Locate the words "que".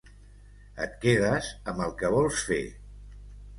2.01-2.11